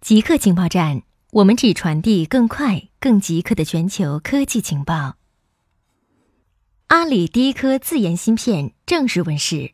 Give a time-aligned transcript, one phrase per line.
[0.00, 5.16] 极客情报站，我们只传递更快、更极客的全球科技情报。
[6.86, 9.72] 阿里第一颗自研芯片正式问世。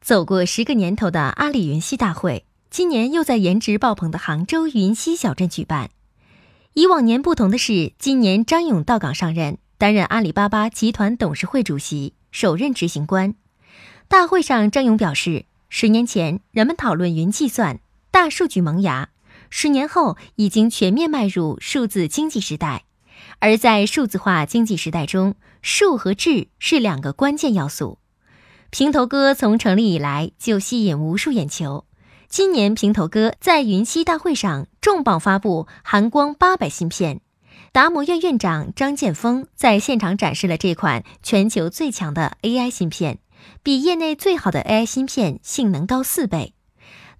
[0.00, 5.90] 走过十个年头的阿里云栖大会，今年又在颜值爆棚的杭州云栖小镇举办。
[6.74, 13.36] 以往年不同的是，今年张勇到岗上任，担任阿里巴巴集团董事会主席，首任执行官。
[14.08, 17.78] 大会上，张勇表示，十年前人们讨论云计算、
[18.10, 19.10] 大数据萌芽。
[19.58, 22.84] 十年后，已经全面迈入数字经济时代，
[23.38, 27.98] 而在数字化经济时代中，数和智是两个关键要素。
[28.68, 31.86] 平头哥从成立以来就吸引无数眼球。
[32.28, 37.22] 今年，平头哥在云栖大会上重磅发布寒光八百芯片，
[37.72, 43.20] 达摩院院长张建峰在现场展示了这款全球最强的 AI 芯片，
[43.62, 46.52] 比业内最好的 AI 芯片性能高四倍。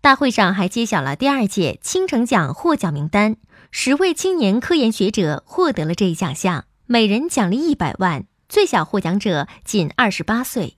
[0.06, 3.34] 大会上还揭晓了第二届青城奖获奖名单，
[3.72, 10.76] 十位青年科研学者获得了这一奖项，每人奖励一百万，最小获奖者仅二十八岁。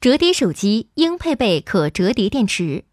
[0.00, 2.86] 折叠手机应配备可折叠电池。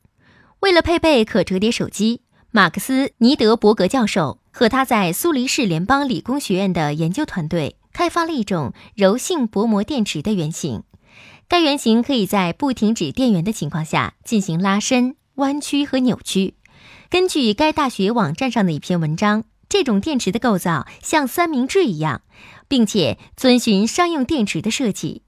[0.60, 10.84] 为了配备可折叠手机，马克思·尼德伯格教授和他在苏黎世联邦理工学院的研究团队开发了一种柔性薄膜电池的原型。
[11.50, 16.54] 该原型可以在不停止电源的情况下进行拉伸、弯曲和扭曲。
[17.10, 22.22] 根据该大学网站上的一篇文章，这种电池的构造像三明治一样，
[22.68, 25.24] 并且遵循商用电池的设计。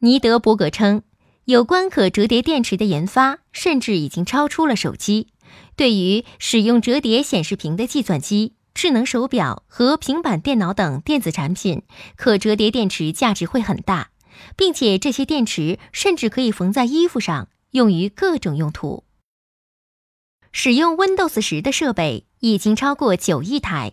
[0.00, 1.04] 尼德伯格称，
[1.46, 5.28] 有关可折叠电池的研发甚至已经超出了手机。
[5.74, 11.80] 对于使用折叠显示屏的计算机、智能手表和平板电脑等电子产品，
[12.16, 14.10] 可折叠电池价值会很大。
[14.56, 19.04] 并且这些电池甚至可以缝在衣服上，用于各种用途。
[20.52, 23.92] 使用 Windows 十的设备已经超过九亿台。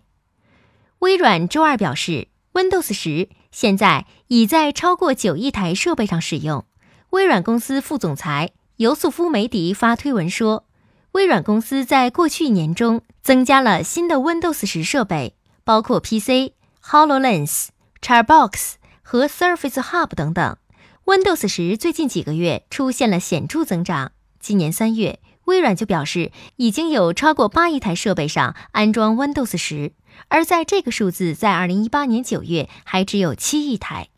[0.99, 6.65] 微软周二表示，Windows 十现在已在超过九亿台设备上使用。
[7.11, 10.65] 微软公司副总裁尤素夫·梅迪发推文说，
[11.13, 16.51] 微软公司在过去一年中增加了新的 Windows 十设备，包括 PC、
[16.83, 17.69] HoloLens、
[18.01, 18.73] CharBox。
[19.11, 20.57] 和 Surface Hub 等等
[21.05, 24.11] ，Windows 十最近几个月出现了显著增长。
[24.39, 29.93] 今年三月，微软就表示已经有超过八亿台设备上安装 Windows 十，
[30.27, 34.09] 而在这个数字在二零一八年九月还只有七亿台。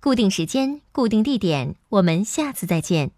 [0.00, 3.12] 固定时间，固定地点，我们下次再见。